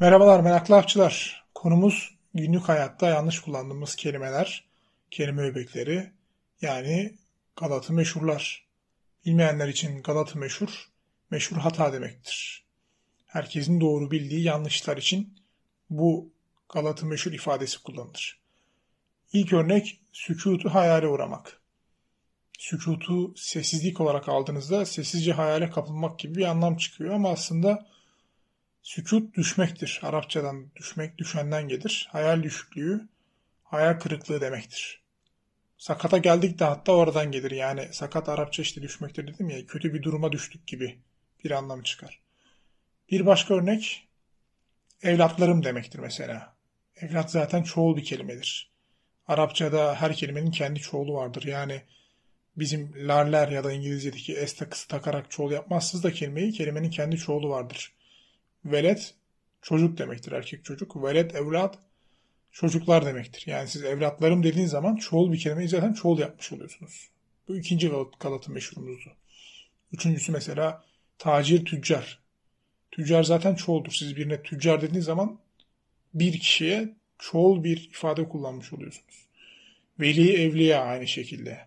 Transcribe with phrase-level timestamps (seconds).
[0.00, 1.44] Merhabalar meraklı avcılar.
[1.54, 4.64] Konumuz günlük hayatta yanlış kullandığımız kelimeler,
[5.10, 6.12] kelime öbekleri
[6.60, 7.18] yani
[7.56, 8.66] galatı meşhurlar.
[9.26, 10.88] Bilmeyenler için galatı meşhur,
[11.30, 12.64] meşhur hata demektir.
[13.26, 15.38] Herkesin doğru bildiği yanlışlar için
[15.90, 16.32] bu
[16.68, 18.40] galatı meşhur ifadesi kullanılır.
[19.32, 21.60] İlk örnek sükutu hayale uğramak.
[22.58, 27.86] Sükutu sessizlik olarak aldığınızda sessizce hayale kapılmak gibi bir anlam çıkıyor ama aslında
[28.94, 30.00] Sükut düşmektir.
[30.02, 32.08] Arapçadan düşmek, düşenden gelir.
[32.10, 33.08] Hayal düşüklüğü,
[33.64, 35.02] hayal kırıklığı demektir.
[35.78, 37.50] Sakata geldik de hatta oradan gelir.
[37.50, 39.66] Yani sakat Arapça işte düşmektir dedim ya.
[39.66, 40.98] Kötü bir duruma düştük gibi
[41.44, 42.20] bir anlam çıkar.
[43.10, 44.08] Bir başka örnek
[45.02, 46.56] evlatlarım demektir mesela.
[46.96, 48.72] Evlat zaten çoğul bir kelimedir.
[49.26, 51.42] Arapçada her kelimenin kendi çoğulu vardır.
[51.42, 51.82] Yani
[52.56, 57.48] bizim larler ya da İngilizce'deki es takısı takarak çoğul yapmazsınız da kelimeyi kelimenin kendi çoğulu
[57.48, 57.93] vardır.
[58.64, 59.14] Velet
[59.62, 61.04] çocuk demektir erkek çocuk.
[61.04, 61.78] Velet evlat
[62.52, 63.44] çocuklar demektir.
[63.46, 67.08] Yani siz evlatlarım dediğiniz zaman çoğul bir kelimeyi zaten çoğul yapmış oluyorsunuz.
[67.48, 69.10] Bu ikinci Galata meşhurumuzdu.
[69.92, 70.84] Üçüncüsü mesela
[71.18, 72.18] tacir tüccar.
[72.90, 73.92] Tüccar zaten çoğuldur.
[73.92, 75.38] Siz birine tüccar dediğiniz zaman
[76.14, 79.26] bir kişiye çoğul bir ifade kullanmış oluyorsunuz.
[80.00, 81.66] Veli evliya aynı şekilde.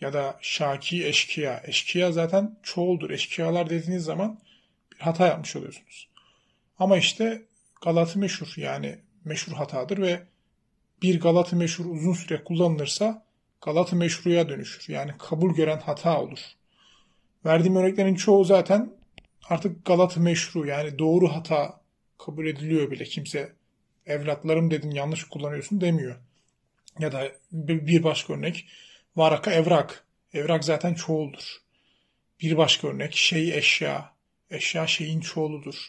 [0.00, 1.62] Ya da şaki eşkıya.
[1.64, 3.10] Eşkıya zaten çoğuldur.
[3.10, 4.40] Eşkıyalar dediğiniz zaman
[5.02, 6.08] hata yapmış oluyorsunuz.
[6.78, 7.42] Ama işte
[7.82, 10.22] Galatı meşhur yani meşhur hatadır ve
[11.02, 13.26] bir Galatı meşhur uzun süre kullanılırsa
[13.60, 14.92] Galatı meşruya dönüşür.
[14.92, 16.38] Yani kabul gören hata olur.
[17.44, 18.92] Verdiğim örneklerin çoğu zaten
[19.48, 21.80] artık Galatı meşru yani doğru hata
[22.18, 23.04] kabul ediliyor bile.
[23.04, 23.52] Kimse
[24.06, 26.16] evlatlarım dedin yanlış kullanıyorsun demiyor.
[26.98, 28.66] Ya da bir başka örnek
[29.16, 30.04] varaka evrak.
[30.32, 31.56] Evrak zaten çoğuldur.
[32.40, 34.11] Bir başka örnek şey eşya.
[34.52, 35.88] Eşya şeyin çoğuludur.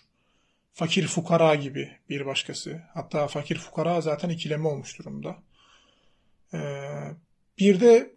[0.73, 2.81] Fakir fukara gibi bir başkası.
[2.93, 5.37] Hatta fakir fukara zaten ikileme olmuş durumda.
[6.53, 6.59] Ee,
[7.59, 8.13] bir de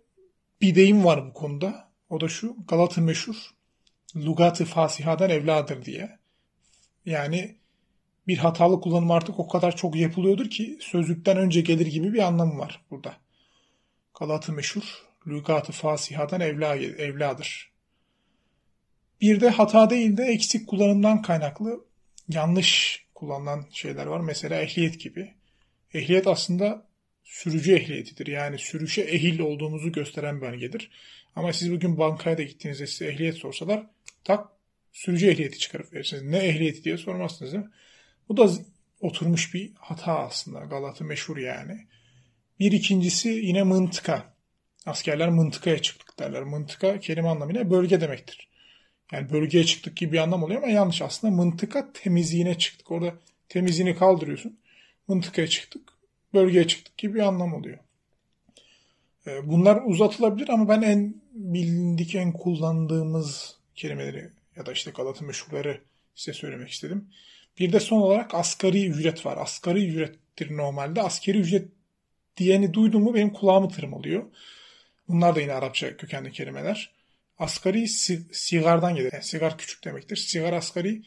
[0.60, 1.90] bir deyim var bu konuda.
[2.10, 3.36] O da şu Galatı meşhur.
[4.16, 6.18] Lugatı fasihadan evladır diye.
[7.06, 7.56] Yani
[8.26, 12.58] bir hatalı kullanım artık o kadar çok yapılıyordur ki sözlükten önce gelir gibi bir anlamı
[12.58, 13.16] var burada.
[14.20, 15.06] Galatı meşhur.
[15.26, 17.75] Lugatı fasihadan evla, evladır.
[19.20, 21.84] Bir de hata değil de eksik kullanımdan kaynaklı
[22.28, 24.20] yanlış kullanılan şeyler var.
[24.20, 25.34] Mesela ehliyet gibi.
[25.94, 26.86] Ehliyet aslında
[27.24, 28.26] sürücü ehliyetidir.
[28.26, 30.90] Yani sürüşe ehil olduğumuzu gösteren belgedir.
[31.36, 33.86] Ama siz bugün bankaya da gittiğinizde size ehliyet sorsalar
[34.24, 34.48] tak
[34.92, 36.22] sürücü ehliyeti çıkarıp verirsiniz.
[36.22, 37.70] Ne ehliyeti diye sormazsınız değil mi?
[38.28, 38.50] Bu da
[39.00, 40.60] oturmuş bir hata aslında.
[40.60, 41.86] Galata meşhur yani.
[42.60, 44.34] Bir ikincisi yine mıntıka.
[44.86, 46.42] Askerler mıntıkaya çıktık derler.
[46.42, 48.48] Mıntıka kelime anlamıyla bölge demektir.
[49.12, 51.34] Yani bölgeye çıktık gibi bir anlam oluyor ama yanlış aslında.
[51.34, 52.90] Mıntıka temizliğine çıktık.
[52.90, 53.14] Orada
[53.48, 54.58] temizliğini kaldırıyorsun.
[55.08, 55.82] Mıntıkaya çıktık.
[56.34, 57.78] Bölgeye çıktık gibi bir anlam oluyor.
[59.26, 65.80] Ee, bunlar uzatılabilir ama ben en bilindik, en kullandığımız kelimeleri ya da işte Galata meşhurları
[66.14, 67.08] size söylemek istedim.
[67.58, 69.36] Bir de son olarak asgari ücret var.
[69.36, 71.02] Asgari ücrettir normalde.
[71.02, 71.68] Askeri ücret
[72.36, 74.24] diyeni duydum mu benim kulağımı tırmalıyor.
[75.08, 76.95] Bunlar da yine Arapça kökenli kelimeler.
[77.38, 77.88] Asgari
[78.32, 79.12] sigardan gelir.
[79.12, 80.16] Yani sigar küçük demektir.
[80.16, 81.02] Sigar asgari,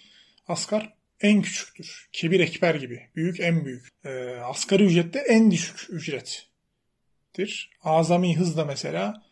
[0.48, 2.10] asgar en küçüktür.
[2.12, 3.10] Kebir ekber gibi.
[3.16, 3.88] Büyük en büyük.
[4.06, 7.70] E, asgari ücrette en düşük ücrettir.
[7.84, 9.24] Azami hız da mesela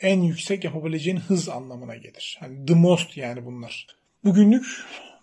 [0.00, 2.36] en yüksek yapabileceğin hız anlamına gelir.
[2.40, 3.86] Hani the most yani bunlar.
[4.24, 4.66] Bugünlük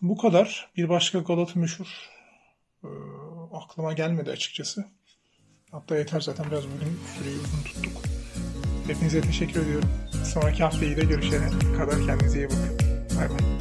[0.01, 0.71] bu kadar.
[0.77, 2.09] Bir başka Galata meşhur
[2.83, 2.89] e,
[3.53, 4.85] aklıma gelmedi açıkçası.
[5.71, 8.01] Hatta yeter zaten biraz bugün süreyi uzun tuttuk.
[8.87, 9.89] Hepinize teşekkür ediyorum.
[10.23, 12.77] Sonraki hafta iyi de görüşene kadar kendinize iyi bakın.
[13.17, 13.60] Bay bay.